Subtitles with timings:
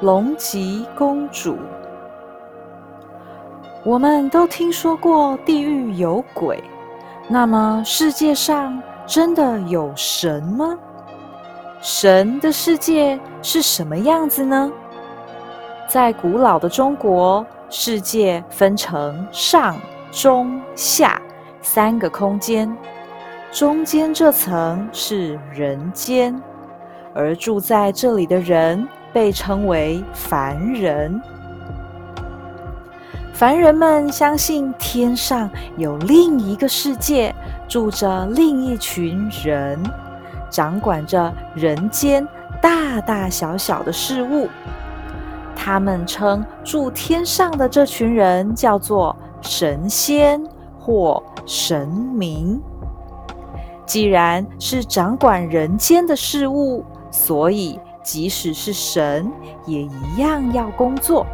[0.00, 1.56] 龙吉公主。
[3.84, 6.62] 我们都听说过地狱有鬼，
[7.26, 10.78] 那么世界上真的有神吗？
[11.80, 14.70] 神的世界是什么样子呢？
[15.88, 19.76] 在古老的中国，世界分成上、
[20.12, 21.20] 中、下
[21.60, 22.72] 三个空间，
[23.50, 26.40] 中间这层是人间，
[27.14, 28.86] 而住在这里的人
[29.18, 31.20] 被称为凡人。
[33.32, 37.34] 凡人们相信天上有另一个世界，
[37.66, 39.82] 住着另一群人，
[40.48, 42.24] 掌管着人间
[42.62, 44.48] 大大小小的事物。
[45.56, 50.40] 他们称住天上的这群人叫做神仙
[50.78, 52.62] 或神明。
[53.84, 59.30] 既然是掌管人间的事物，所以即使是神
[59.66, 61.26] 也一样要工作。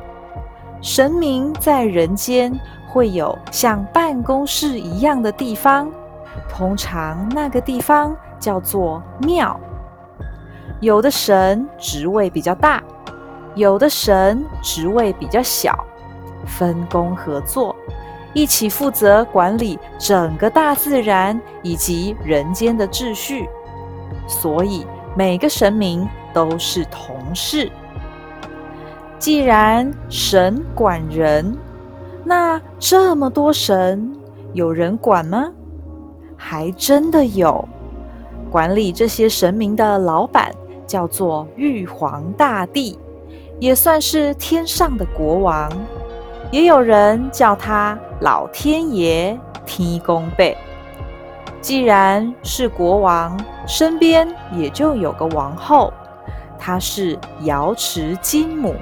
[0.83, 2.53] 神明在人间
[2.89, 5.89] 会有像办公室一样的地方，
[6.49, 9.59] 通常那个地方叫做庙。
[10.81, 12.83] 有的神职位比较大。
[13.55, 15.79] 有的神职位比较小，
[16.45, 17.73] 分工合作，
[18.33, 23.49] 一起负责管理整个大自然以及人间的秩序，
[24.27, 26.05] 所以每个神明
[26.35, 27.71] 都是同事。
[29.19, 31.57] 既然神管人，
[32.25, 34.15] 那这么多神，
[34.53, 35.51] 有人管吗？
[36.37, 37.67] 还真的有，
[38.51, 40.53] 管理这些神明的老板
[40.87, 42.99] 叫做玉皇大帝。
[43.61, 45.71] 也算是天上的国王，
[46.51, 50.45] 也有人叫他老天爷、天公伯。
[51.61, 55.91] 既然是国王，身边也就有个王后，
[56.65, 58.75] 她是瑶池金母。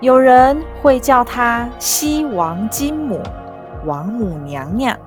[0.00, 3.22] 有人会叫她西王金母、
[3.86, 4.98] 王母娘娘。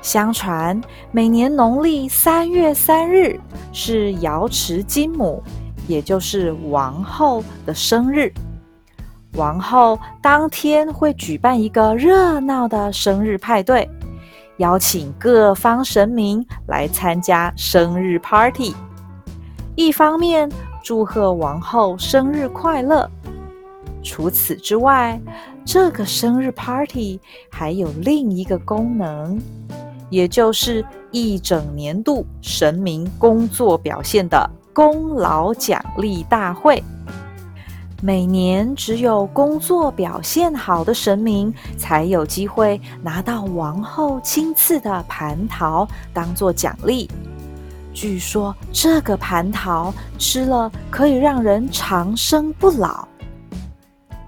[0.00, 0.80] 相传，
[1.10, 3.38] 每年农历三月三日
[3.74, 5.42] 是瑶池金母。
[5.86, 8.32] 也就是王后的生日，
[9.34, 13.86] 王后当天会举办一个热闹的生日派对，
[14.56, 18.74] 邀请各方神明来参加生日 party。
[19.76, 20.48] 一方面
[20.82, 23.10] 祝贺王后生日快乐，
[24.02, 25.20] 除此之外，
[25.64, 27.18] 这个生日 party
[27.50, 29.40] 还有另一个功能，
[30.10, 34.48] 也就是一整年度神明工作表现的。
[34.72, 36.82] 功劳奖励大会，
[38.02, 47.08] 每年只有工作表现好的神明才有机会拿到王后亲赐的蟠桃当做奖励。
[47.94, 53.06] 据说这个蟠桃吃了可以让人长生不老，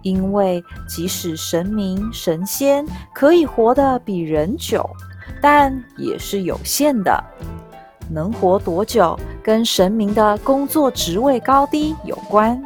[0.02, 4.88] 因为即使神明神仙可以活得比人久，
[5.42, 7.22] 但也是有限的。
[8.08, 12.62] 能活多久，跟神明的工作职位高低有关，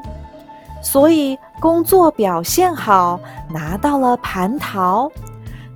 [0.83, 3.19] 所以工作表现好，
[3.49, 5.11] 拿到了蟠桃，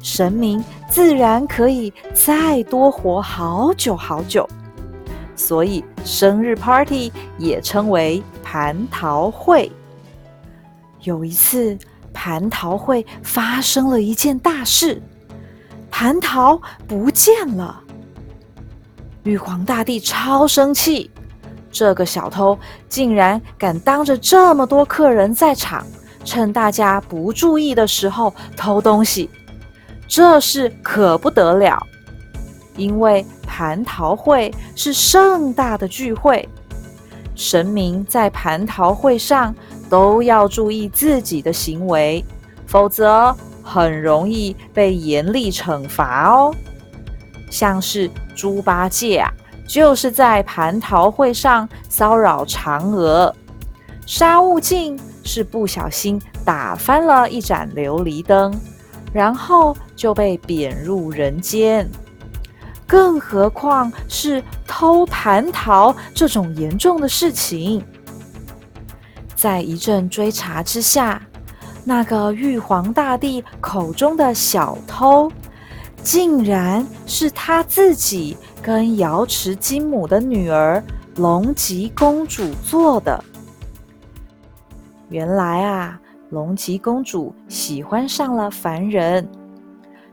[0.02, 4.46] 神明自然可以再多活好久好久。
[5.36, 9.70] 所以生日 party 也称为蟠桃会。
[11.02, 11.76] 有一次，
[12.14, 15.02] 蟠桃会发生了一件大事，
[15.90, 17.80] 蟠桃不见了。
[19.24, 21.10] 玉皇大帝超生气，
[21.70, 22.58] 这个小偷
[22.88, 25.84] 竟然敢当着这么多客人在场，
[26.24, 29.28] 趁大家不注意的时候偷东西，
[30.06, 31.82] 这事可不得了。
[32.76, 36.48] 因为蟠桃会是盛大的聚会，
[37.36, 39.54] 神明在蟠桃会上
[39.88, 42.24] 都要注意自己的行为，
[42.66, 43.32] 否则
[43.62, 46.52] 很容易被严厉惩罚哦。
[47.48, 49.30] 像是猪八戒啊，
[49.68, 53.32] 就是在蟠桃会上骚扰嫦娥；
[54.04, 58.52] 沙悟净是不小心打翻了一盏琉璃灯，
[59.12, 61.88] 然后就被贬入人间。
[62.86, 67.84] 更何况是偷蟠桃这种严重的事情，
[69.34, 71.20] 在一阵追查之下，
[71.84, 75.30] 那个玉皇大帝口中的小偷。
[76.02, 80.84] 竟然是他自己跟瑶池金母的女儿
[81.16, 83.24] 龙吉公主做的。
[85.08, 85.98] 原来啊，
[86.28, 89.26] 龙吉公主喜欢上了凡人，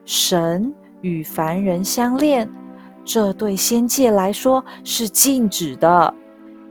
[0.05, 2.49] 神与凡人相恋，
[3.03, 6.13] 这对仙界来说是禁止的，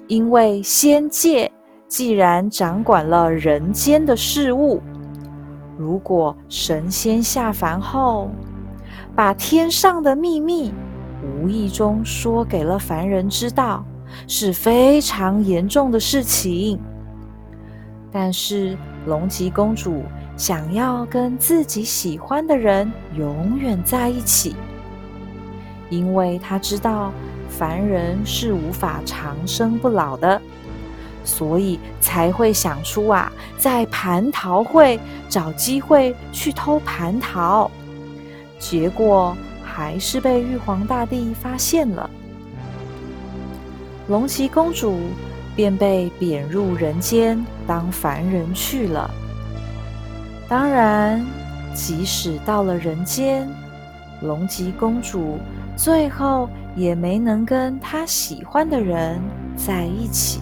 [0.07, 1.51] 因为仙界
[1.89, 4.81] 既然掌管了人间的事物，
[5.77, 8.31] 如果神仙下凡后，
[9.15, 10.73] 把天上的秘密
[11.23, 13.85] 无意中说给了凡人知道，
[14.27, 16.81] 是非常严重的事情。
[18.13, 18.77] 但是
[19.07, 20.03] 龙吉公主
[20.37, 24.57] 想要跟自己喜欢的人永远在一起，
[25.91, 27.13] 因为他知道
[27.51, 30.41] 凡人是无法长生不老的，
[31.25, 34.99] 所以才会想出啊，在蟠桃会
[35.29, 37.71] 找机会去偷蟠桃。
[38.59, 42.09] 结果还是被玉皇大帝发现了，
[44.09, 44.99] 龙吉公主。
[45.57, 49.11] 便被贬入人间当凡人去了。
[50.49, 51.23] 当然，
[51.75, 53.47] 即使到了人间，
[54.23, 55.39] 龙吉公主
[55.77, 59.21] 最后也没能跟他喜欢的人
[59.57, 60.41] 在一起。